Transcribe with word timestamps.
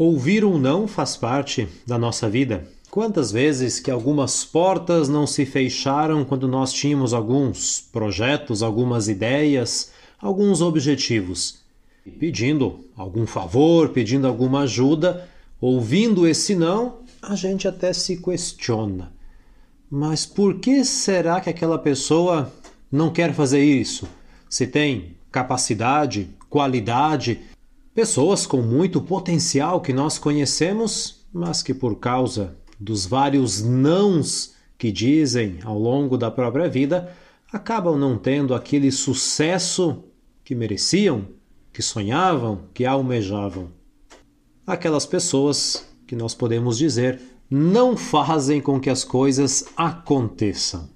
Ouvir 0.00 0.46
um 0.46 0.56
não 0.56 0.88
faz 0.88 1.14
parte 1.14 1.68
da 1.86 1.98
nossa 1.98 2.26
vida. 2.26 2.66
Quantas 2.90 3.30
vezes 3.30 3.78
que 3.78 3.90
algumas 3.90 4.42
portas 4.46 5.10
não 5.10 5.26
se 5.26 5.44
fecharam 5.44 6.24
quando 6.24 6.48
nós 6.48 6.72
tínhamos 6.72 7.12
alguns 7.12 7.82
projetos, 7.92 8.62
algumas 8.62 9.08
ideias, 9.08 9.92
alguns 10.18 10.62
objetivos? 10.62 11.58
Pedindo 12.18 12.80
algum 12.96 13.26
favor, 13.26 13.90
pedindo 13.90 14.26
alguma 14.26 14.60
ajuda, 14.62 15.28
ouvindo 15.60 16.26
esse 16.26 16.54
não, 16.54 17.00
a 17.20 17.34
gente 17.34 17.68
até 17.68 17.92
se 17.92 18.16
questiona. 18.16 19.12
Mas 19.90 20.24
por 20.24 20.60
que 20.60 20.82
será 20.82 21.42
que 21.42 21.50
aquela 21.50 21.78
pessoa 21.78 22.50
não 22.90 23.12
quer 23.12 23.34
fazer 23.34 23.62
isso? 23.62 24.08
Se 24.48 24.66
tem 24.66 25.14
capacidade, 25.30 26.30
qualidade, 26.48 27.38
Pessoas 27.94 28.46
com 28.46 28.62
muito 28.62 29.00
potencial 29.00 29.80
que 29.80 29.92
nós 29.92 30.16
conhecemos, 30.16 31.26
mas 31.32 31.60
que 31.60 31.74
por 31.74 31.96
causa 31.96 32.56
dos 32.78 33.04
vários 33.04 33.62
nãos 33.62 34.54
que 34.78 34.92
dizem 34.92 35.58
ao 35.64 35.76
longo 35.76 36.16
da 36.16 36.30
própria 36.30 36.68
vida, 36.68 37.12
acabam 37.52 37.98
não 37.98 38.16
tendo 38.16 38.54
aquele 38.54 38.92
sucesso 38.92 40.04
que 40.44 40.54
mereciam, 40.54 41.26
que 41.72 41.82
sonhavam, 41.82 42.62
que 42.72 42.86
almejavam. 42.86 43.72
Aquelas 44.64 45.04
pessoas 45.04 45.84
que 46.06 46.14
nós 46.14 46.32
podemos 46.32 46.78
dizer 46.78 47.20
não 47.50 47.96
fazem 47.96 48.60
com 48.60 48.78
que 48.80 48.88
as 48.88 49.02
coisas 49.02 49.64
aconteçam. 49.76 50.88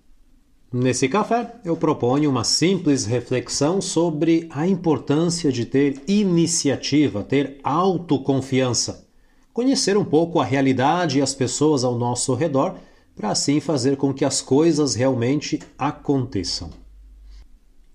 Nesse 0.77 1.09
café, 1.09 1.55
eu 1.65 1.77
proponho 1.77 2.29
uma 2.29 2.43
simples 2.43 3.05
reflexão 3.05 3.81
sobre 3.81 4.49
a 4.51 4.67
importância 4.67 5.53
de 5.53 5.65
ter 5.65 6.03
iniciativa, 6.09 7.23
ter 7.23 7.61
autoconfiança, 7.63 9.07
conhecer 9.53 9.97
um 9.97 10.05
pouco 10.05 10.41
a 10.41 10.45
realidade 10.45 11.21
e 11.21 11.23
as 11.23 11.33
pessoas 11.33 11.85
ao 11.85 11.97
nosso 11.97 12.35
redor, 12.35 12.75
para 13.15 13.31
assim 13.31 13.61
fazer 13.61 13.97
com 13.97 14.13
que 14.13 14.25
as 14.25 14.41
coisas 14.41 14.97
realmente 14.97 15.61
aconteçam. 15.79 16.71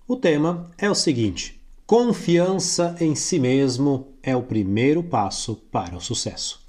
O 0.08 0.16
tema 0.16 0.70
é 0.78 0.88
o 0.88 0.94
seguinte: 0.94 1.60
confiança 1.86 2.96
em 2.98 3.14
si 3.14 3.38
mesmo 3.38 4.14
é 4.22 4.34
o 4.34 4.42
primeiro 4.42 5.02
passo 5.02 5.54
para 5.70 5.94
o 5.94 6.00
sucesso. 6.00 6.64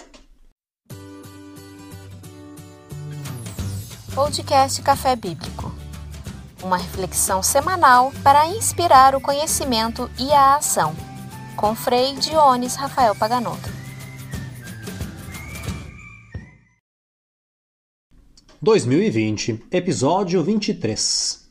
Podcast 4.13 4.81
Café 4.81 5.15
Bíblico 5.15 5.80
uma 6.63 6.77
reflexão 6.77 7.41
semanal 7.41 8.11
para 8.23 8.47
inspirar 8.47 9.15
o 9.15 9.21
conhecimento 9.21 10.09
e 10.19 10.31
a 10.31 10.55
ação, 10.55 10.95
com 11.55 11.75
Frei 11.75 12.13
Dionis 12.15 12.75
Rafael 12.75 13.15
Paganotto. 13.15 13.69
(2020) 18.61 19.65
Episódio 19.71 20.43
23 20.43 21.49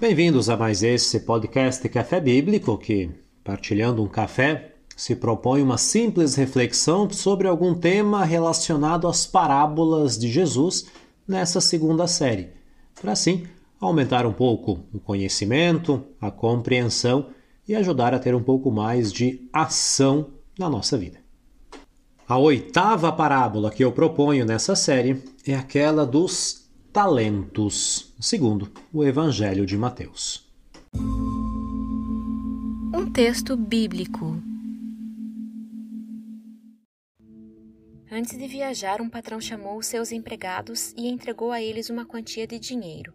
Bem-vindos 0.00 0.48
a 0.48 0.56
mais 0.56 0.82
esse 0.82 1.20
podcast 1.20 1.88
Café 1.88 2.20
Bíblico 2.20 2.78
que, 2.78 3.10
partilhando 3.44 4.02
um 4.02 4.08
café, 4.08 4.74
se 4.96 5.16
propõe 5.16 5.62
uma 5.62 5.78
simples 5.78 6.34
reflexão 6.36 7.10
sobre 7.10 7.48
algum 7.48 7.74
tema 7.74 8.24
relacionado 8.24 9.08
às 9.08 9.26
parábolas 9.26 10.16
de 10.16 10.30
Jesus 10.30 10.86
nessa 11.26 11.60
segunda 11.60 12.06
série, 12.06 12.50
para 13.00 13.12
assim 13.12 13.46
aumentar 13.82 14.24
um 14.24 14.32
pouco 14.32 14.78
o 14.92 15.00
conhecimento, 15.00 16.04
a 16.20 16.30
compreensão 16.30 17.30
e 17.66 17.74
ajudar 17.74 18.14
a 18.14 18.18
ter 18.18 18.32
um 18.32 18.42
pouco 18.42 18.70
mais 18.70 19.12
de 19.12 19.48
ação 19.52 20.30
na 20.56 20.70
nossa 20.70 20.96
vida. 20.96 21.18
A 22.28 22.38
oitava 22.38 23.10
parábola 23.10 23.72
que 23.72 23.84
eu 23.84 23.90
proponho 23.90 24.46
nessa 24.46 24.76
série 24.76 25.22
é 25.44 25.54
aquela 25.54 26.06
dos 26.06 26.70
talentos, 26.92 28.14
segundo 28.20 28.70
o 28.92 29.04
Evangelho 29.04 29.66
de 29.66 29.76
Mateus. 29.76 30.48
Um 32.94 33.10
texto 33.12 33.56
bíblico. 33.56 34.40
Antes 38.10 38.38
de 38.38 38.46
viajar, 38.46 39.00
um 39.00 39.08
patrão 39.08 39.40
chamou 39.40 39.82
seus 39.82 40.12
empregados 40.12 40.92
e 40.96 41.08
entregou 41.08 41.50
a 41.50 41.60
eles 41.60 41.90
uma 41.90 42.04
quantia 42.04 42.46
de 42.46 42.58
dinheiro 42.58 43.12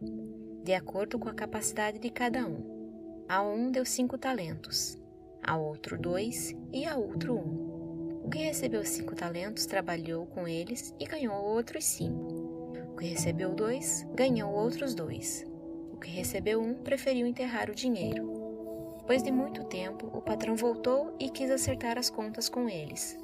de 0.67 0.73
acordo 0.73 1.17
com 1.17 1.29
a 1.29 1.33
capacidade 1.33 1.97
de 1.97 2.09
cada 2.09 2.45
um. 2.45 3.23
A 3.29 3.41
um 3.41 3.71
deu 3.71 3.85
cinco 3.85 4.17
talentos, 4.17 4.97
a 5.41 5.55
outro 5.55 5.97
dois 5.97 6.53
e 6.73 6.85
a 6.85 6.97
outro 6.97 7.35
um. 7.35 8.25
O 8.25 8.29
que 8.29 8.39
recebeu 8.39 8.83
cinco 8.83 9.15
talentos 9.15 9.65
trabalhou 9.65 10.25
com 10.25 10.45
eles 10.45 10.93
e 10.99 11.05
ganhou 11.05 11.41
outros 11.41 11.85
cinco. 11.85 12.73
O 12.91 12.97
que 12.97 13.05
recebeu 13.05 13.55
dois 13.55 14.05
ganhou 14.13 14.51
outros 14.51 14.93
dois. 14.93 15.47
O 15.93 15.95
que 15.95 16.09
recebeu 16.09 16.59
um 16.61 16.73
preferiu 16.73 17.25
enterrar 17.25 17.69
o 17.69 17.73
dinheiro. 17.73 18.97
Depois 18.97 19.23
de 19.23 19.31
muito 19.31 19.63
tempo, 19.63 20.07
o 20.07 20.21
patrão 20.21 20.57
voltou 20.57 21.15
e 21.17 21.29
quis 21.29 21.49
acertar 21.49 21.97
as 21.97 22.09
contas 22.09 22.49
com 22.49 22.67
eles. 22.67 23.17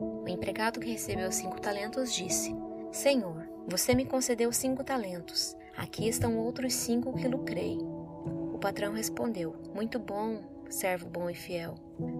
O 0.00 0.28
empregado 0.28 0.80
que 0.80 0.90
recebeu 0.90 1.30
cinco 1.30 1.60
talentos 1.60 2.12
disse: 2.12 2.52
Senhor, 2.90 3.48
você 3.68 3.94
me 3.94 4.04
concedeu 4.04 4.52
cinco 4.52 4.82
talentos. 4.82 5.56
Aqui 5.76 6.08
estão 6.08 6.38
outros 6.38 6.72
cinco 6.72 7.12
que 7.12 7.28
lucrei. 7.28 7.78
O 8.52 8.58
patrão 8.58 8.94
respondeu: 8.94 9.54
Muito 9.74 9.98
bom, 9.98 10.40
servo 10.70 11.06
bom 11.06 11.28
e 11.28 11.34
fiel. 11.34 11.74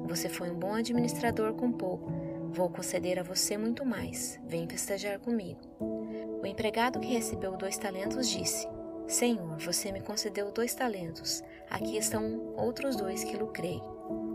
Você 0.06 0.28
foi 0.28 0.50
um 0.50 0.58
bom 0.58 0.74
administrador 0.74 1.54
com 1.54 1.72
pouco. 1.72 2.12
Vou 2.50 2.68
conceder 2.68 3.18
a 3.18 3.22
você 3.22 3.56
muito 3.56 3.84
mais. 3.84 4.38
Vem 4.46 4.68
festejar 4.68 5.18
comigo. 5.18 5.60
O 6.42 6.46
empregado 6.46 7.00
que 7.00 7.12
recebeu 7.12 7.56
dois 7.56 7.78
talentos 7.78 8.28
disse: 8.28 8.68
Senhor, 9.08 9.56
você 9.58 9.90
me 9.90 10.00
concedeu 10.00 10.52
dois 10.52 10.74
talentos. 10.74 11.42
Aqui 11.70 11.96
estão 11.96 12.54
outros 12.56 12.96
dois 12.96 13.24
que 13.24 13.36
lucrei. 13.36 13.80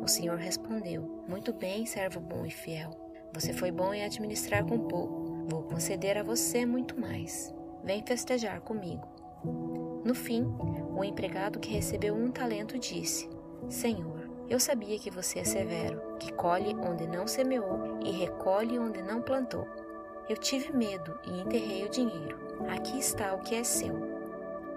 O 0.02 0.08
Senhor 0.08 0.38
respondeu: 0.38 1.24
Muito 1.28 1.54
bem, 1.54 1.86
servo 1.86 2.20
bom 2.20 2.46
e 2.46 2.52
fiel. 2.52 2.90
Você 3.34 3.54
foi 3.54 3.72
bom 3.72 3.94
em 3.94 4.04
administrar 4.04 4.66
com 4.66 4.80
pouco. 4.80 5.46
Vou 5.48 5.64
conceder 5.64 6.18
a 6.18 6.24
você 6.24 6.66
muito 6.66 7.00
mais. 7.00 7.54
Vem 7.84 8.04
festejar 8.06 8.62
comigo. 8.62 9.08
No 10.06 10.14
fim, 10.14 10.46
o 10.96 11.04
empregado 11.04 11.60
que 11.60 11.74
recebeu 11.74 12.16
um 12.16 12.32
talento 12.32 12.78
disse: 12.78 13.30
Senhor, 13.70 14.30
eu 14.50 14.60
sabia 14.60 15.00
que 15.00 15.10
você 15.10 15.40
é 15.40 15.44
severo, 15.44 16.02
que 16.20 16.32
colhe 16.34 16.76
onde 16.76 17.08
não 17.08 17.28
semeou 17.28 18.00
e 18.04 18.12
recolhe 18.12 18.78
onde 18.78 19.02
não 19.02 19.22
plantou. 19.22 19.68
Eu 20.30 20.38
tive 20.38 20.72
medo 20.72 21.18
e 21.26 21.42
enterrei 21.42 21.86
o 21.86 21.90
dinheiro. 21.90 22.38
Aqui 22.70 23.00
está 23.00 23.34
o 23.34 23.40
que 23.40 23.56
é 23.56 23.64
seu. 23.64 23.96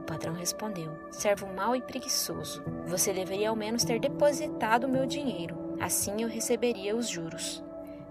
O 0.01 0.03
patrão 0.05 0.33
respondeu: 0.33 0.93
Servo 1.11 1.47
mau 1.47 1.75
e 1.77 1.83
preguiçoso, 1.83 2.63
você 2.87 3.13
deveria 3.13 3.51
ao 3.51 3.57
menos 3.57 3.85
ter 3.85 3.99
depositado 3.99 4.85
o 4.85 4.91
meu 4.91 5.07
dinheiro. 5.07 5.77
Assim 5.81 6.23
eu 6.23 6.29
receberia 6.29 6.97
os 6.97 7.09
juros. 7.09 7.63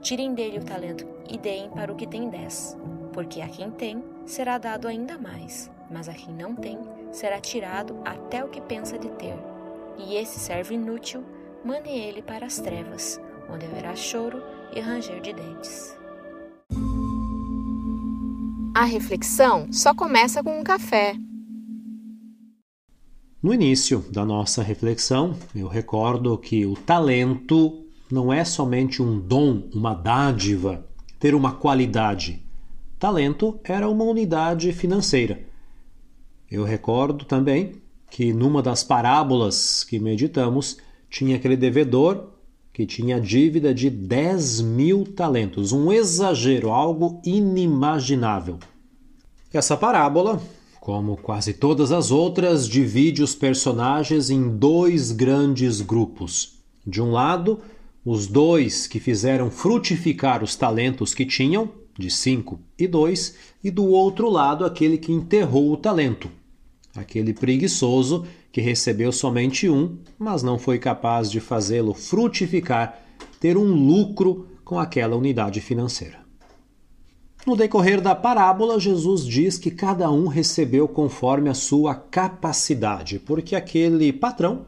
Tirem 0.01 0.33
dele 0.33 0.59
o 0.59 0.65
talento 0.65 1.07
e 1.29 1.37
deem 1.37 1.69
para 1.69 1.91
o 1.91 1.95
que 1.95 2.05
tem 2.05 2.29
dez, 2.29 2.77
porque 3.13 3.39
a 3.39 3.47
quem 3.47 3.69
tem 3.71 4.03
será 4.25 4.57
dado 4.57 4.87
ainda 4.87 5.17
mais, 5.17 5.71
mas 5.89 6.09
a 6.09 6.13
quem 6.13 6.33
não 6.33 6.55
tem 6.55 6.77
será 7.11 7.39
tirado 7.39 7.95
até 8.03 8.43
o 8.43 8.49
que 8.49 8.59
pensa 8.59 8.97
de 8.97 9.09
ter. 9.11 9.37
E 9.97 10.15
esse 10.15 10.39
servo 10.39 10.73
inútil, 10.73 11.23
mande 11.63 11.89
ele 11.89 12.21
para 12.21 12.45
as 12.45 12.59
trevas, 12.59 13.21
onde 13.49 13.65
haverá 13.65 13.95
choro 13.95 14.41
e 14.75 14.79
ranger 14.79 15.21
de 15.21 15.33
dentes. 15.33 15.97
A 18.75 18.85
reflexão 18.85 19.71
só 19.71 19.93
começa 19.93 20.43
com 20.43 20.59
um 20.59 20.63
café. 20.63 21.15
No 23.41 23.53
início 23.53 23.99
da 24.09 24.25
nossa 24.25 24.63
reflexão, 24.63 25.37
eu 25.53 25.67
recordo 25.67 26.35
que 26.37 26.65
o 26.65 26.73
talento 26.73 27.85
não 28.09 28.33
é 28.33 28.43
somente 28.43 29.01
um 29.01 29.19
dom, 29.19 29.69
uma 29.73 29.93
dádiva, 29.93 30.87
ter 31.19 31.35
uma 31.35 31.51
qualidade. 31.53 32.43
Talento 33.03 33.59
era 33.65 33.89
uma 33.89 34.05
unidade 34.05 34.71
financeira. 34.71 35.41
Eu 36.49 36.63
recordo 36.63 37.25
também 37.25 37.73
que 38.09 38.31
numa 38.31 38.61
das 38.61 38.81
parábolas 38.81 39.83
que 39.83 39.99
meditamos 39.99 40.77
tinha 41.09 41.35
aquele 41.35 41.57
devedor 41.57 42.29
que 42.71 42.85
tinha 42.85 43.19
dívida 43.19 43.73
de 43.73 43.89
10 43.89 44.61
mil 44.61 45.03
talentos, 45.03 45.73
um 45.73 45.91
exagero, 45.91 46.71
algo 46.71 47.21
inimaginável. 47.25 48.57
Essa 49.51 49.75
parábola, 49.75 50.41
como 50.79 51.17
quase 51.17 51.51
todas 51.51 51.91
as 51.91 52.09
outras, 52.09 52.69
divide 52.69 53.21
os 53.21 53.35
personagens 53.35 54.29
em 54.29 54.47
dois 54.55 55.11
grandes 55.11 55.81
grupos. 55.81 56.57
De 56.87 57.01
um 57.01 57.11
lado, 57.11 57.59
os 58.05 58.27
dois 58.27 58.85
que 58.85 58.99
fizeram 58.99 59.49
frutificar 59.49 60.43
os 60.43 60.55
talentos 60.55 61.13
que 61.13 61.25
tinham, 61.25 61.69
de 61.97 62.09
5 62.09 62.59
e 62.77 62.87
2, 62.87 63.35
e 63.63 63.71
do 63.71 63.85
outro 63.85 64.29
lado 64.29 64.65
aquele 64.65 64.97
que 64.97 65.11
enterrou 65.11 65.71
o 65.71 65.77
talento, 65.77 66.29
aquele 66.95 67.33
preguiçoso 67.33 68.25
que 68.51 68.61
recebeu 68.61 69.11
somente 69.11 69.69
um, 69.69 69.97
mas 70.19 70.43
não 70.43 70.59
foi 70.59 70.77
capaz 70.77 71.31
de 71.31 71.39
fazê-lo 71.39 71.93
frutificar, 71.93 72.99
ter 73.39 73.57
um 73.57 73.73
lucro 73.73 74.47
com 74.65 74.77
aquela 74.77 75.15
unidade 75.15 75.61
financeira. 75.61 76.21
No 77.45 77.57
decorrer 77.57 77.99
da 77.99 78.15
parábola, 78.15 78.79
Jesus 78.79 79.25
diz 79.25 79.57
que 79.57 79.69
cada 79.69 80.09
um 80.09 80.27
recebeu 80.27 80.87
conforme 80.87 81.49
a 81.49 81.53
sua 81.53 81.93
capacidade, 81.93 83.19
porque 83.19 83.55
aquele 83.55 84.13
patrão 84.13 84.65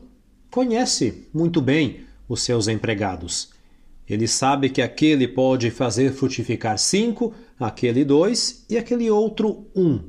conhece 0.51 1.27
muito 1.33 1.61
bem 1.61 2.04
os 2.27 2.42
seus 2.42 2.68
empregados. 2.68 3.50
Ele 4.07 4.27
sabe 4.27 4.69
que 4.69 4.81
aquele 4.81 5.27
pode 5.27 5.72
fazer 5.72 6.13
frutificar 6.13 6.77
cinco, 6.77 7.33
aquele 7.60 8.06
dois 8.06 8.63
e 8.69 8.77
aquele 8.77 9.10
outro 9.10 9.66
um. 9.75 10.00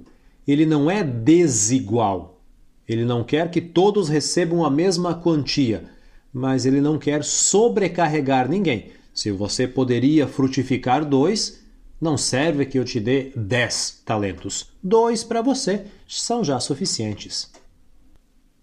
Ele 0.46 0.66
não 0.66 0.90
é 0.90 1.02
desigual. 1.02 2.40
Ele 2.86 3.04
não 3.04 3.24
quer 3.24 3.50
que 3.50 3.60
todos 3.60 4.08
recebam 4.08 4.64
a 4.64 4.70
mesma 4.70 5.14
quantia, 5.14 5.84
mas 6.32 6.66
ele 6.66 6.80
não 6.80 6.98
quer 6.98 7.24
sobrecarregar 7.24 8.48
ninguém. 8.48 8.90
Se 9.14 9.30
você 9.30 9.66
poderia 9.66 10.28
frutificar 10.28 11.04
dois, 11.04 11.64
não 11.98 12.18
serve 12.18 12.66
que 12.66 12.78
eu 12.78 12.84
te 12.84 13.00
dê 13.00 13.32
dez 13.34 14.02
talentos. 14.04 14.68
Dois 14.82 15.24
para 15.24 15.40
você 15.40 15.86
são 16.06 16.44
já 16.44 16.60
suficientes. 16.60 17.50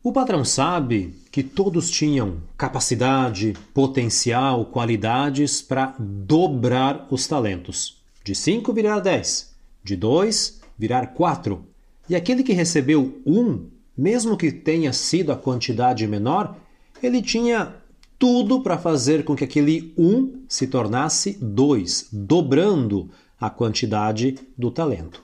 O 0.03 0.13
patrão 0.13 0.45
sabe 0.45 1.15
que 1.33 1.41
todos 1.41 1.89
tinham 1.89 2.43
capacidade, 2.55 3.55
potencial, 3.73 4.65
qualidades 4.67 5.63
para 5.63 5.95
dobrar 5.97 7.07
os 7.09 7.25
talentos. 7.25 8.03
De 8.23 8.35
cinco 8.35 8.71
virar 8.71 8.99
dez, 8.99 9.51
de 9.83 9.95
dois 9.95 10.61
virar 10.77 11.07
quatro. 11.07 11.65
E 12.07 12.15
aquele 12.15 12.43
que 12.43 12.53
recebeu 12.53 13.19
um, 13.25 13.65
mesmo 13.97 14.37
que 14.37 14.51
tenha 14.51 14.93
sido 14.93 15.31
a 15.31 15.35
quantidade 15.35 16.05
menor, 16.05 16.55
ele 17.01 17.19
tinha 17.19 17.77
tudo 18.19 18.61
para 18.61 18.77
fazer 18.77 19.25
com 19.25 19.35
que 19.35 19.43
aquele 19.43 19.91
um 19.97 20.43
se 20.47 20.67
tornasse 20.67 21.39
dois, 21.41 22.09
dobrando 22.11 23.09
a 23.41 23.49
quantidade 23.49 24.37
do 24.55 24.69
talento. 24.69 25.23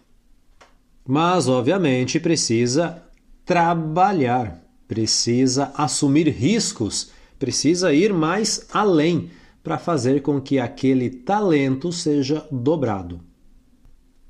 Mas, 1.06 1.48
obviamente, 1.48 2.20
precisa 2.20 3.04
trabalhar, 3.46 4.59
precisa 4.90 5.72
assumir 5.76 6.28
riscos, 6.30 7.12
precisa 7.38 7.94
ir 7.94 8.12
mais 8.12 8.66
além 8.74 9.30
para 9.64 9.78
fazer 9.78 10.24
com 10.24 10.42
que 10.42 10.58
aquele 10.58 11.12
talento 11.12 11.92
seja 11.92 12.44
dobrado. 12.52 13.22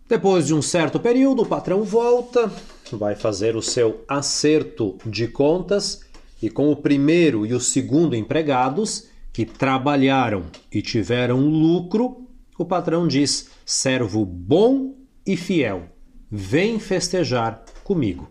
Depois 0.08 0.48
de 0.48 0.54
um 0.54 0.62
certo 0.62 1.00
período, 1.00 1.44
o 1.44 1.46
patrão 1.46 1.84
volta, 1.84 2.52
vai 2.92 3.16
fazer 3.16 3.56
o 3.56 3.62
seu 3.62 4.04
acerto 4.06 4.98
de 5.06 5.30
contas 5.30 6.02
e 6.42 6.50
com 6.50 6.70
o 6.70 6.76
primeiro 6.76 7.46
e 7.46 7.54
o 7.54 7.60
segundo 7.60 8.14
empregados 8.14 9.08
que 9.32 9.46
trabalharam 9.46 10.48
e 10.70 10.82
tiveram 10.82 11.40
lucro, 11.40 12.28
o 12.58 12.66
patrão 12.66 13.08
diz: 13.08 13.50
servo 13.66 14.26
bom 14.26 14.94
e 15.26 15.38
fiel, 15.38 15.84
vem 16.30 16.80
festejar 16.80 17.64
comigo. 17.86 18.30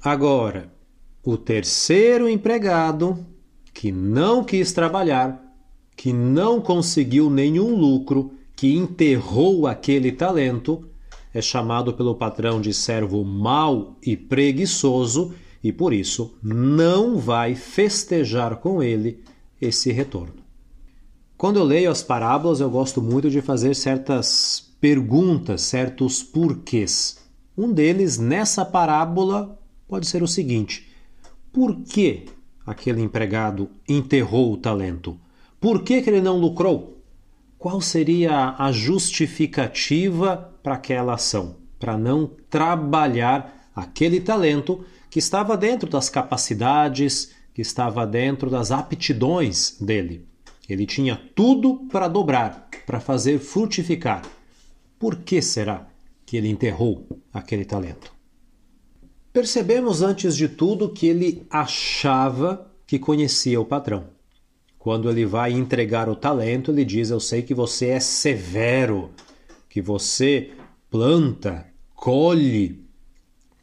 Agora, 0.00 0.77
o 1.30 1.36
terceiro 1.36 2.26
empregado, 2.26 3.22
que 3.74 3.92
não 3.92 4.42
quis 4.42 4.72
trabalhar, 4.72 5.38
que 5.94 6.10
não 6.10 6.58
conseguiu 6.58 7.28
nenhum 7.28 7.76
lucro, 7.76 8.32
que 8.56 8.74
enterrou 8.74 9.66
aquele 9.66 10.10
talento, 10.10 10.88
é 11.34 11.42
chamado 11.42 11.92
pelo 11.92 12.14
patrão 12.14 12.62
de 12.62 12.72
servo 12.72 13.22
mau 13.26 13.98
e 14.02 14.16
preguiçoso 14.16 15.34
e 15.62 15.70
por 15.70 15.92
isso 15.92 16.34
não 16.42 17.18
vai 17.18 17.54
festejar 17.54 18.56
com 18.56 18.82
ele 18.82 19.22
esse 19.60 19.92
retorno. 19.92 20.42
Quando 21.36 21.58
eu 21.58 21.64
leio 21.64 21.90
as 21.90 22.02
parábolas, 22.02 22.58
eu 22.58 22.70
gosto 22.70 23.02
muito 23.02 23.28
de 23.28 23.42
fazer 23.42 23.76
certas 23.76 24.72
perguntas, 24.80 25.60
certos 25.60 26.22
porquês. 26.22 27.18
Um 27.54 27.70
deles, 27.70 28.16
nessa 28.16 28.64
parábola, 28.64 29.60
pode 29.86 30.06
ser 30.06 30.22
o 30.22 30.26
seguinte: 30.26 30.87
por 31.52 31.80
que 31.82 32.26
aquele 32.66 33.02
empregado 33.02 33.70
enterrou 33.88 34.52
o 34.52 34.56
talento? 34.56 35.18
Por 35.60 35.82
que, 35.82 36.02
que 36.02 36.10
ele 36.10 36.20
não 36.20 36.38
lucrou? 36.38 37.02
Qual 37.58 37.80
seria 37.80 38.54
a 38.56 38.70
justificativa 38.70 40.54
para 40.62 40.74
aquela 40.74 41.14
ação? 41.14 41.56
Para 41.78 41.96
não 41.96 42.30
trabalhar 42.48 43.70
aquele 43.74 44.20
talento 44.20 44.84
que 45.10 45.18
estava 45.18 45.56
dentro 45.56 45.88
das 45.88 46.08
capacidades, 46.08 47.32
que 47.54 47.62
estava 47.62 48.06
dentro 48.06 48.50
das 48.50 48.70
aptidões 48.70 49.76
dele. 49.80 50.26
Ele 50.68 50.86
tinha 50.86 51.16
tudo 51.34 51.86
para 51.90 52.06
dobrar, 52.06 52.68
para 52.86 53.00
fazer 53.00 53.38
frutificar. 53.38 54.22
Por 54.98 55.16
que 55.16 55.40
será 55.40 55.88
que 56.26 56.36
ele 56.36 56.48
enterrou 56.48 57.08
aquele 57.32 57.64
talento? 57.64 58.17
Percebemos 59.38 60.02
antes 60.02 60.34
de 60.34 60.48
tudo 60.48 60.88
que 60.88 61.06
ele 61.06 61.46
achava 61.48 62.68
que 62.84 62.98
conhecia 62.98 63.60
o 63.60 63.64
patrão. 63.64 64.08
Quando 64.76 65.08
ele 65.08 65.24
vai 65.24 65.52
entregar 65.52 66.08
o 66.08 66.16
talento, 66.16 66.72
ele 66.72 66.84
diz: 66.84 67.10
Eu 67.10 67.20
sei 67.20 67.42
que 67.42 67.54
você 67.54 67.86
é 67.90 68.00
severo, 68.00 69.10
que 69.68 69.80
você 69.80 70.50
planta, 70.90 71.68
colhe. 71.94 72.84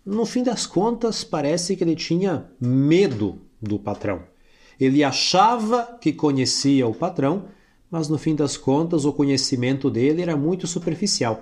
No 0.05 0.25
fim 0.25 0.43
das 0.43 0.65
contas, 0.65 1.25
parece 1.25 1.75
que 1.75 1.83
ele 1.83 1.97
tinha 1.97 2.49
medo 2.57 3.41
do 3.61 3.77
patrão. 3.77 4.23
Ele 4.79 5.03
achava 5.03 5.97
que 5.99 6.13
conhecia 6.13 6.87
o 6.87 6.95
patrão, 6.95 7.49
mas 7.91 8.07
no 8.07 8.17
fim 8.17 8.33
das 8.33 8.55
contas 8.55 9.03
o 9.03 9.11
conhecimento 9.11 9.91
dele 9.91 10.21
era 10.21 10.37
muito 10.37 10.67
superficial, 10.67 11.37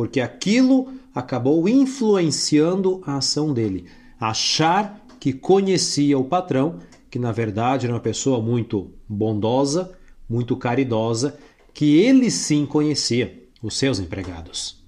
porque 0.00 0.18
aquilo 0.18 0.94
acabou 1.14 1.68
influenciando 1.68 3.02
a 3.04 3.18
ação 3.18 3.52
dele. 3.52 3.84
Achar 4.18 5.06
que 5.20 5.30
conhecia 5.30 6.18
o 6.18 6.24
patrão, 6.24 6.78
que 7.10 7.18
na 7.18 7.32
verdade 7.32 7.84
era 7.84 7.94
uma 7.94 8.00
pessoa 8.00 8.40
muito 8.40 8.92
bondosa, 9.06 9.92
muito 10.26 10.56
caridosa, 10.56 11.38
que 11.74 11.98
ele 11.98 12.30
sim 12.30 12.64
conhecia 12.64 13.46
os 13.62 13.76
seus 13.76 14.00
empregados. 14.00 14.82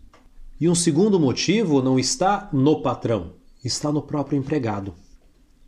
E 0.59 0.67
um 0.67 0.75
segundo 0.75 1.21
motivo 1.21 1.83
não 1.83 1.99
está 1.99 2.49
no 2.51 2.81
patrão, 2.81 3.35
está 3.63 3.93
no 3.93 4.01
próprio 4.01 4.39
empregado. 4.39 4.95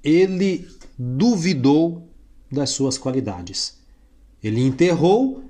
Ele 0.03 0.67
duvidou 0.99 2.09
das 2.51 2.71
suas 2.71 2.97
qualidades. 2.97 3.79
Ele 4.43 4.63
enterrou 4.63 5.45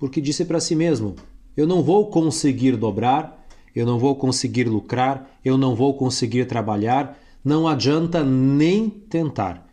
porque 0.00 0.20
disse 0.20 0.44
para 0.44 0.58
si 0.58 0.74
mesmo: 0.74 1.14
Eu 1.56 1.64
não 1.64 1.80
vou 1.80 2.10
conseguir 2.10 2.76
dobrar, 2.76 3.35
eu 3.76 3.84
não 3.84 3.98
vou 3.98 4.16
conseguir 4.16 4.64
lucrar, 4.64 5.38
eu 5.44 5.58
não 5.58 5.76
vou 5.76 5.94
conseguir 5.94 6.46
trabalhar, 6.46 7.20
não 7.44 7.68
adianta 7.68 8.24
nem 8.24 8.88
tentar. 8.88 9.68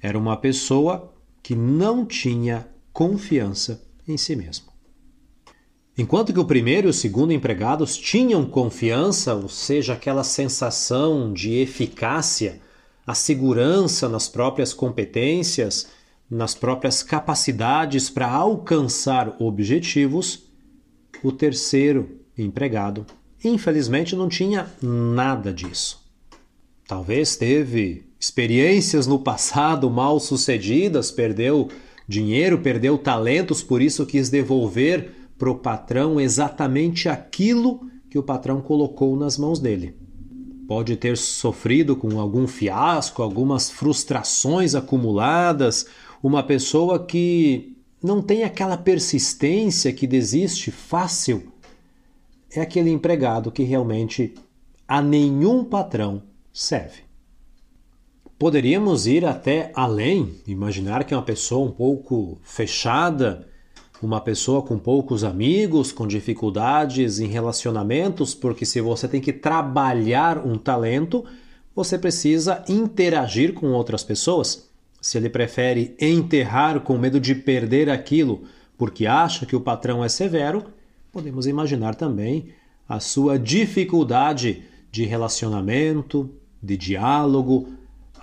Era 0.00 0.18
uma 0.18 0.38
pessoa 0.38 1.12
que 1.42 1.54
não 1.54 2.06
tinha 2.06 2.66
confiança 2.94 3.86
em 4.08 4.16
si 4.16 4.34
mesmo. 4.34 4.72
Enquanto 5.98 6.32
que 6.32 6.40
o 6.40 6.46
primeiro 6.46 6.88
e 6.88 6.90
o 6.90 6.94
segundo 6.94 7.34
empregados 7.34 7.94
tinham 7.94 8.46
confiança, 8.46 9.34
ou 9.34 9.50
seja, 9.50 9.92
aquela 9.92 10.24
sensação 10.24 11.30
de 11.30 11.52
eficácia, 11.52 12.58
a 13.06 13.14
segurança 13.14 14.08
nas 14.08 14.28
próprias 14.28 14.72
competências, 14.72 15.88
nas 16.30 16.54
próprias 16.54 17.02
capacidades 17.02 18.08
para 18.08 18.30
alcançar 18.30 19.36
objetivos, 19.38 20.44
o 21.22 21.30
terceiro 21.30 22.18
empregado, 22.38 23.04
infelizmente, 23.44 24.16
não 24.16 24.28
tinha 24.28 24.68
nada 24.80 25.52
disso. 25.52 26.00
Talvez 26.86 27.36
teve 27.36 28.04
experiências 28.18 29.06
no 29.06 29.18
passado 29.18 29.90
mal 29.90 30.20
sucedidas, 30.20 31.10
perdeu 31.10 31.68
dinheiro, 32.06 32.58
perdeu 32.58 32.98
talentos, 32.98 33.62
por 33.62 33.80
isso 33.80 34.06
quis 34.06 34.28
devolver 34.28 35.10
para 35.38 35.50
o 35.50 35.56
patrão 35.56 36.20
exatamente 36.20 37.08
aquilo 37.08 37.80
que 38.08 38.18
o 38.18 38.22
patrão 38.22 38.60
colocou 38.60 39.16
nas 39.16 39.38
mãos 39.38 39.58
dele. 39.58 39.96
Pode 40.68 40.96
ter 40.96 41.16
sofrido 41.16 41.96
com 41.96 42.20
algum 42.20 42.46
fiasco, 42.46 43.22
algumas 43.22 43.70
frustrações 43.70 44.74
acumuladas, 44.74 45.86
uma 46.22 46.42
pessoa 46.42 47.04
que 47.04 47.76
não 48.02 48.22
tem 48.22 48.44
aquela 48.44 48.76
persistência 48.76 49.92
que 49.92 50.06
desiste 50.06 50.70
fácil 50.70 51.51
é 52.54 52.60
aquele 52.60 52.90
empregado 52.90 53.50
que 53.50 53.62
realmente 53.62 54.34
a 54.86 55.00
nenhum 55.00 55.64
patrão 55.64 56.22
serve. 56.52 57.02
Poderíamos 58.38 59.06
ir 59.06 59.24
até 59.24 59.70
além, 59.74 60.34
imaginar 60.46 61.04
que 61.04 61.14
uma 61.14 61.22
pessoa 61.22 61.66
um 61.66 61.70
pouco 61.70 62.38
fechada, 62.42 63.48
uma 64.02 64.20
pessoa 64.20 64.62
com 64.62 64.76
poucos 64.78 65.22
amigos, 65.22 65.92
com 65.92 66.06
dificuldades 66.06 67.20
em 67.20 67.28
relacionamentos, 67.28 68.34
porque 68.34 68.66
se 68.66 68.80
você 68.80 69.06
tem 69.06 69.20
que 69.20 69.32
trabalhar 69.32 70.44
um 70.44 70.58
talento, 70.58 71.24
você 71.74 71.96
precisa 71.96 72.64
interagir 72.68 73.54
com 73.54 73.72
outras 73.72 74.02
pessoas 74.02 74.68
se 75.00 75.18
ele 75.18 75.28
prefere 75.28 75.96
enterrar 76.00 76.80
com 76.80 76.96
medo 76.96 77.18
de 77.18 77.34
perder 77.34 77.90
aquilo, 77.90 78.42
porque 78.78 79.06
acha 79.06 79.44
que 79.44 79.56
o 79.56 79.60
patrão 79.60 80.04
é 80.04 80.08
severo, 80.08 80.64
podemos 81.12 81.46
imaginar 81.46 81.94
também 81.94 82.48
a 82.88 82.98
sua 82.98 83.38
dificuldade 83.38 84.62
de 84.90 85.04
relacionamento, 85.04 86.30
de 86.62 86.76
diálogo, 86.76 87.68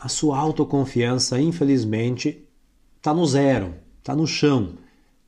a 0.02 0.10
sua 0.10 0.38
autoconfiança, 0.38 1.40
infelizmente, 1.40 2.46
está 2.98 3.14
no 3.14 3.26
zero, 3.26 3.76
está 4.00 4.16
no 4.16 4.26
chão, 4.26 4.74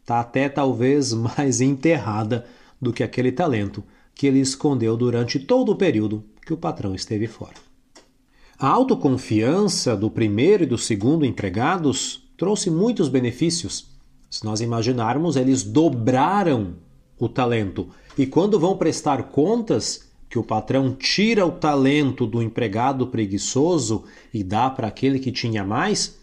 está 0.01 0.19
até 0.19 0.49
talvez 0.49 1.13
mais 1.13 1.61
enterrada 1.61 2.45
do 2.81 2.91
que 2.91 3.03
aquele 3.03 3.31
talento 3.31 3.83
que 4.15 4.25
ele 4.25 4.39
escondeu 4.39 4.97
durante 4.97 5.39
todo 5.39 5.71
o 5.71 5.75
período 5.75 6.23
que 6.45 6.53
o 6.53 6.57
patrão 6.57 6.95
esteve 6.95 7.27
fora. 7.27 7.55
A 8.57 8.67
autoconfiança 8.67 9.95
do 9.95 10.09
primeiro 10.09 10.63
e 10.63 10.67
do 10.67 10.77
segundo 10.77 11.25
empregados 11.25 12.27
trouxe 12.37 12.69
muitos 12.69 13.07
benefícios. 13.07 13.87
Se 14.29 14.43
nós 14.45 14.61
imaginarmos, 14.61 15.35
eles 15.35 15.63
dobraram 15.63 16.75
o 17.21 17.29
talento. 17.29 17.87
E 18.17 18.25
quando 18.25 18.59
vão 18.59 18.75
prestar 18.75 19.29
contas, 19.29 20.09
que 20.27 20.39
o 20.39 20.43
patrão 20.43 20.91
tira 20.93 21.45
o 21.45 21.51
talento 21.51 22.25
do 22.25 22.41
empregado 22.41 23.07
preguiçoso 23.07 24.05
e 24.33 24.43
dá 24.43 24.69
para 24.69 24.87
aquele 24.87 25.19
que 25.19 25.31
tinha 25.31 25.63
mais, 25.63 26.17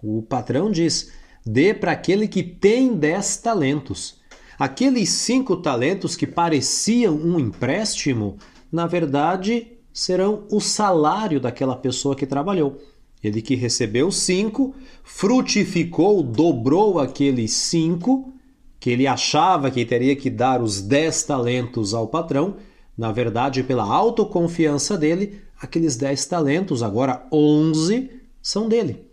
o 0.00 0.22
patrão 0.22 0.70
diz: 0.70 1.10
dê 1.44 1.74
para 1.74 1.90
aquele 1.92 2.28
que 2.28 2.42
tem 2.42 2.94
dez 2.94 3.36
talentos. 3.36 4.20
Aqueles 4.56 5.08
cinco 5.08 5.56
talentos 5.56 6.14
que 6.14 6.26
pareciam 6.26 7.16
um 7.16 7.40
empréstimo, 7.40 8.36
na 8.70 8.86
verdade, 8.86 9.72
serão 9.92 10.44
o 10.50 10.60
salário 10.60 11.40
daquela 11.40 11.74
pessoa 11.74 12.14
que 12.14 12.26
trabalhou. 12.26 12.80
Ele 13.22 13.42
que 13.42 13.56
recebeu 13.56 14.12
cinco, 14.12 14.74
frutificou, 15.02 16.22
dobrou 16.22 17.00
aqueles 17.00 17.54
cinco, 17.54 18.33
que 18.84 18.90
ele 18.90 19.06
achava 19.06 19.70
que 19.70 19.82
teria 19.82 20.14
que 20.14 20.28
dar 20.28 20.60
os 20.60 20.82
dez 20.82 21.22
talentos 21.22 21.94
ao 21.94 22.06
patrão. 22.06 22.56
Na 22.98 23.10
verdade, 23.10 23.62
pela 23.62 23.82
autoconfiança 23.82 24.98
dele, 24.98 25.40
aqueles 25.58 25.96
dez 25.96 26.26
talentos, 26.26 26.82
agora 26.82 27.26
onze, 27.32 28.10
são 28.42 28.68
dele. 28.68 29.06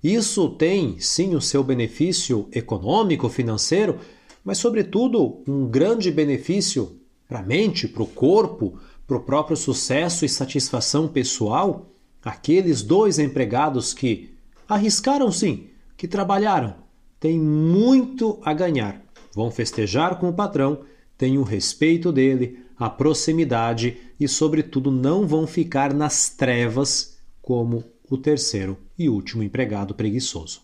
Isso 0.00 0.50
tem 0.50 1.00
sim 1.00 1.34
o 1.34 1.40
seu 1.40 1.64
benefício 1.64 2.46
econômico, 2.52 3.28
financeiro, 3.28 3.98
mas, 4.44 4.58
sobretudo, 4.58 5.42
um 5.48 5.66
grande 5.66 6.12
benefício 6.12 7.00
para 7.26 7.40
a 7.40 7.42
mente, 7.42 7.88
para 7.88 8.04
o 8.04 8.06
corpo, 8.06 8.78
para 9.04 9.16
o 9.16 9.22
próprio 9.22 9.56
sucesso 9.56 10.24
e 10.24 10.28
satisfação 10.28 11.08
pessoal, 11.08 11.90
aqueles 12.24 12.82
dois 12.82 13.18
empregados 13.18 13.92
que 13.92 14.32
arriscaram 14.68 15.32
sim, 15.32 15.66
que 15.96 16.06
trabalharam, 16.06 16.76
têm 17.18 17.36
muito 17.36 18.38
a 18.44 18.54
ganhar. 18.54 19.07
Vão 19.34 19.50
festejar 19.50 20.18
com 20.18 20.28
o 20.28 20.32
patrão, 20.32 20.80
têm 21.16 21.38
o 21.38 21.42
respeito 21.42 22.12
dele, 22.12 22.60
a 22.78 22.88
proximidade 22.88 23.96
e, 24.18 24.28
sobretudo, 24.28 24.90
não 24.90 25.26
vão 25.26 25.46
ficar 25.46 25.92
nas 25.92 26.30
trevas 26.30 27.18
como 27.42 27.84
o 28.08 28.16
terceiro 28.16 28.78
e 28.98 29.08
último 29.08 29.42
empregado 29.42 29.94
preguiçoso. 29.94 30.60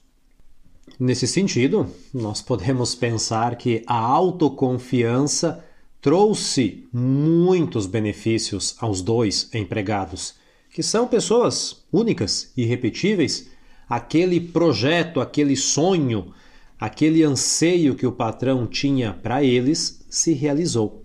Nesse 0.98 1.26
sentido, 1.26 1.88
nós 2.12 2.40
podemos 2.40 2.94
pensar 2.94 3.56
que 3.56 3.82
a 3.86 3.98
autoconfiança 3.98 5.64
trouxe 6.00 6.86
muitos 6.92 7.86
benefícios 7.86 8.76
aos 8.78 9.00
dois 9.00 9.48
empregados, 9.54 10.34
que 10.70 10.82
são 10.82 11.08
pessoas 11.08 11.84
únicas, 11.90 12.52
irrepetíveis. 12.56 13.48
Aquele 13.88 14.40
projeto, 14.40 15.20
aquele 15.20 15.56
sonho, 15.56 16.32
aquele 16.78 17.22
anseio 17.22 17.94
que 17.94 18.06
o 18.06 18.12
patrão 18.12 18.66
tinha 18.66 19.12
para 19.12 19.42
eles 19.42 20.04
se 20.08 20.32
realizou. 20.32 21.04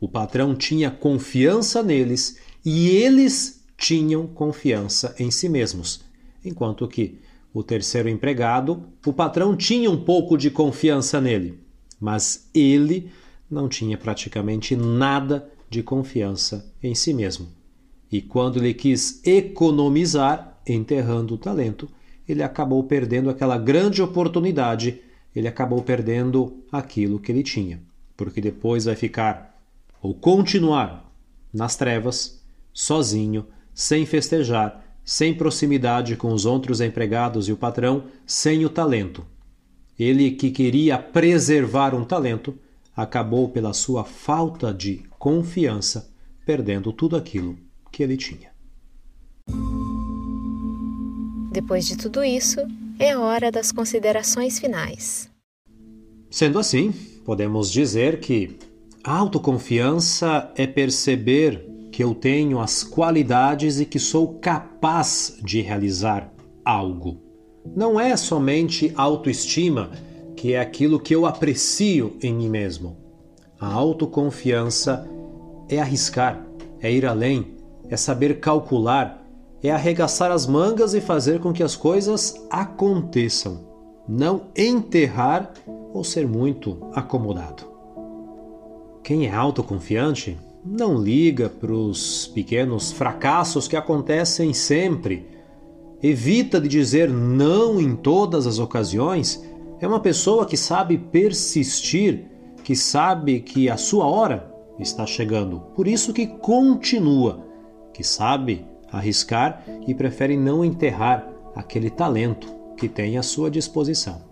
O 0.00 0.08
patrão 0.08 0.54
tinha 0.54 0.90
confiança 0.90 1.82
neles 1.82 2.38
e 2.64 2.88
eles 2.88 3.64
tinham 3.76 4.26
confiança 4.26 5.14
em 5.18 5.30
si 5.30 5.48
mesmos, 5.48 6.00
enquanto 6.44 6.86
que 6.88 7.18
o 7.52 7.62
terceiro 7.62 8.08
empregado, 8.08 8.84
o 9.06 9.12
patrão 9.12 9.56
tinha 9.56 9.90
um 9.90 10.02
pouco 10.02 10.36
de 10.36 10.50
confiança 10.50 11.20
nele, 11.20 11.60
mas 12.00 12.48
ele 12.52 13.10
não 13.48 13.68
tinha 13.68 13.96
praticamente 13.96 14.74
nada 14.74 15.48
de 15.70 15.82
confiança 15.82 16.72
em 16.82 16.94
si 16.94 17.14
mesmo. 17.14 17.48
E 18.10 18.20
quando 18.20 18.58
ele 18.58 18.74
quis 18.74 19.20
economizar, 19.24 20.60
enterrando 20.66 21.34
o 21.34 21.38
talento, 21.38 21.88
ele 22.28 22.42
acabou 22.42 22.82
perdendo 22.84 23.30
aquela 23.30 23.58
grande 23.58 24.02
oportunidade, 24.02 25.00
ele 25.34 25.48
acabou 25.48 25.82
perdendo 25.82 26.64
aquilo 26.70 27.18
que 27.18 27.30
ele 27.30 27.42
tinha, 27.42 27.82
porque 28.16 28.40
depois 28.40 28.84
vai 28.84 28.96
ficar 28.96 29.60
ou 30.02 30.14
continuar 30.14 31.10
nas 31.52 31.76
trevas, 31.76 32.42
sozinho, 32.72 33.46
sem 33.72 34.04
festejar, 34.04 34.84
sem 35.04 35.34
proximidade 35.34 36.16
com 36.16 36.32
os 36.32 36.46
outros 36.46 36.80
empregados 36.80 37.48
e 37.48 37.52
o 37.52 37.56
patrão, 37.56 38.04
sem 38.26 38.64
o 38.64 38.70
talento. 38.70 39.24
Ele 39.98 40.30
que 40.32 40.50
queria 40.50 40.98
preservar 40.98 41.94
um 41.94 42.04
talento, 42.04 42.58
acabou 42.96 43.48
pela 43.48 43.72
sua 43.72 44.04
falta 44.04 44.72
de 44.72 45.02
confiança 45.18 46.10
perdendo 46.44 46.92
tudo 46.92 47.16
aquilo 47.16 47.56
que 47.90 48.02
ele 48.02 48.16
tinha. 48.16 48.53
Depois 51.54 51.86
de 51.86 51.96
tudo 51.96 52.24
isso, 52.24 52.58
é 52.98 53.16
hora 53.16 53.48
das 53.48 53.70
considerações 53.70 54.58
finais. 54.58 55.30
Sendo 56.28 56.58
assim, 56.58 56.92
podemos 57.24 57.70
dizer 57.70 58.18
que 58.18 58.58
a 59.04 59.16
autoconfiança 59.16 60.50
é 60.56 60.66
perceber 60.66 61.64
que 61.92 62.02
eu 62.02 62.12
tenho 62.12 62.58
as 62.58 62.82
qualidades 62.82 63.78
e 63.78 63.86
que 63.86 64.00
sou 64.00 64.40
capaz 64.40 65.38
de 65.44 65.60
realizar 65.60 66.28
algo. 66.64 67.22
Não 67.64 68.00
é 68.00 68.16
somente 68.16 68.92
autoestima 68.96 69.92
que 70.34 70.54
é 70.54 70.58
aquilo 70.58 70.98
que 70.98 71.14
eu 71.14 71.24
aprecio 71.24 72.16
em 72.20 72.34
mim 72.34 72.48
mesmo. 72.48 72.96
A 73.60 73.72
autoconfiança 73.72 75.08
é 75.68 75.78
arriscar, 75.78 76.44
é 76.80 76.90
ir 76.90 77.06
além, 77.06 77.54
é 77.88 77.96
saber 77.96 78.40
calcular, 78.40 79.23
é 79.64 79.70
arregaçar 79.70 80.30
as 80.30 80.46
mangas 80.46 80.92
e 80.92 81.00
fazer 81.00 81.40
com 81.40 81.50
que 81.50 81.62
as 81.62 81.74
coisas 81.74 82.46
aconteçam, 82.50 83.60
não 84.06 84.42
enterrar 84.54 85.54
ou 85.94 86.04
ser 86.04 86.28
muito 86.28 86.76
acomodado. 86.92 87.64
Quem 89.02 89.26
é 89.26 89.34
autoconfiante 89.34 90.38
não 90.62 90.98
liga 90.98 91.48
para 91.48 91.72
os 91.72 92.26
pequenos 92.26 92.92
fracassos 92.92 93.66
que 93.66 93.74
acontecem 93.74 94.52
sempre, 94.52 95.26
evita 96.02 96.60
de 96.60 96.68
dizer 96.68 97.08
não 97.08 97.80
em 97.80 97.96
todas 97.96 98.46
as 98.46 98.58
ocasiões 98.58 99.42
é 99.80 99.88
uma 99.88 100.00
pessoa 100.00 100.44
que 100.44 100.58
sabe 100.58 100.98
persistir, 100.98 102.26
que 102.62 102.76
sabe 102.76 103.40
que 103.40 103.70
a 103.70 103.78
sua 103.78 104.04
hora 104.04 104.52
está 104.78 105.06
chegando. 105.06 105.60
Por 105.74 105.88
isso 105.88 106.12
que 106.12 106.26
continua, 106.26 107.46
que 107.94 108.04
sabe 108.04 108.73
arriscar 108.96 109.62
e 109.86 109.94
prefere 109.94 110.36
não 110.36 110.64
enterrar 110.64 111.28
aquele 111.54 111.90
talento 111.90 112.48
que 112.76 112.88
tem 112.88 113.16
à 113.16 113.22
sua 113.22 113.50
disposição. 113.50 114.22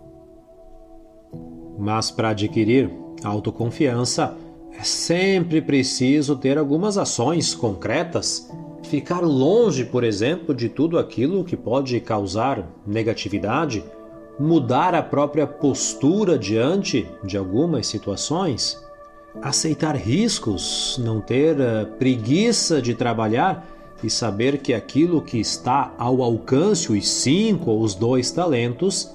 Mas 1.78 2.11
para 2.11 2.31
adquirir 2.31 2.90
autoconfiança, 3.23 4.37
é 4.78 4.83
sempre 4.83 5.61
preciso 5.61 6.37
ter 6.37 6.59
algumas 6.59 6.97
ações 6.97 7.54
concretas, 7.54 8.50
ficar 8.85 9.21
longe, 9.21 9.85
por 9.85 10.02
exemplo, 10.02 10.54
de 10.54 10.69
tudo 10.69 10.99
aquilo 10.99 11.45
que 11.45 11.57
pode 11.57 11.99
causar 12.00 12.66
negatividade 12.87 13.85
mudar 14.38 14.95
a 14.95 15.02
própria 15.02 15.47
postura 15.47 16.38
diante 16.38 17.09
de 17.23 17.37
algumas 17.37 17.87
situações, 17.87 18.83
aceitar 19.40 19.97
riscos, 19.97 21.00
não 21.02 21.21
ter 21.21 21.57
uh, 21.57 21.87
preguiça 21.99 22.81
de 22.81 22.95
trabalhar 22.95 23.66
e 24.02 24.11
saber 24.11 24.59
que 24.59 24.75
aquilo 24.75 25.23
que 25.23 25.38
está 25.38 25.94
ao 25.97 26.23
alcance, 26.23 26.92
os 26.92 27.09
cinco 27.09 27.71
ou 27.71 27.82
os 27.82 27.94
dois 27.94 28.30
talentos, 28.30 29.11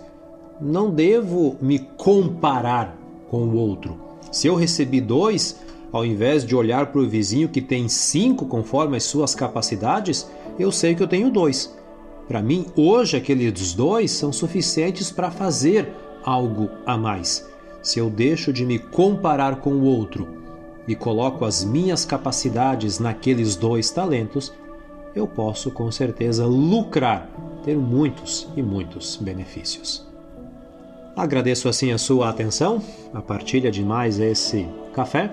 não 0.59 0.89
devo 0.89 1.55
me 1.61 1.79
comparar 1.97 2.97
com 3.29 3.43
o 3.43 3.55
outro. 3.55 3.97
Se 4.31 4.47
eu 4.47 4.55
recebi 4.55 5.01
dois, 5.01 5.59
ao 5.91 6.05
invés 6.05 6.45
de 6.45 6.55
olhar 6.55 6.87
para 6.87 7.01
o 7.01 7.07
vizinho 7.07 7.49
que 7.49 7.61
tem 7.61 7.87
cinco 7.87 8.45
conforme 8.45 8.97
as 8.97 9.03
suas 9.03 9.33
capacidades, 9.33 10.27
eu 10.59 10.71
sei 10.71 10.95
que 10.95 11.03
eu 11.03 11.07
tenho 11.07 11.31
dois. 11.31 11.75
Para 12.27 12.41
mim, 12.41 12.65
hoje, 12.75 13.15
aqueles 13.15 13.73
dois 13.73 14.11
são 14.11 14.33
suficientes 14.33 15.11
para 15.11 15.31
fazer 15.31 15.93
algo 16.23 16.69
a 16.85 16.97
mais. 16.97 17.47
Se 17.81 17.99
eu 17.99 18.09
deixo 18.09 18.51
de 18.51 18.65
me 18.65 18.77
comparar 18.77 19.61
com 19.61 19.71
o 19.71 19.83
outro 19.83 20.27
e 20.87 20.95
coloco 20.95 21.45
as 21.45 21.63
minhas 21.63 22.03
capacidades 22.03 22.99
naqueles 22.99 23.55
dois 23.55 23.89
talentos, 23.91 24.51
eu 25.15 25.27
posso 25.27 25.71
com 25.71 25.91
certeza 25.91 26.45
lucrar, 26.45 27.29
ter 27.63 27.77
muitos 27.77 28.47
e 28.55 28.61
muitos 28.61 29.17
benefícios. 29.17 30.05
Agradeço 31.15 31.67
assim 31.67 31.91
a 31.91 31.97
sua 31.97 32.29
atenção, 32.29 32.81
a 33.13 33.21
partilha 33.21 33.71
de 33.71 33.83
mais 33.83 34.19
esse 34.19 34.67
café. 34.93 35.31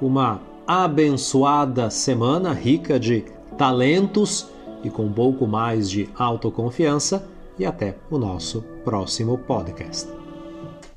Uma 0.00 0.40
abençoada 0.66 1.90
semana 1.90 2.52
rica 2.52 3.00
de 3.00 3.24
talentos 3.58 4.48
e 4.84 4.90
com 4.90 5.06
um 5.06 5.12
pouco 5.12 5.46
mais 5.46 5.90
de 5.90 6.08
autoconfiança. 6.16 7.28
E 7.58 7.64
até 7.64 7.96
o 8.10 8.18
nosso 8.18 8.62
próximo 8.84 9.38
podcast. 9.38 10.23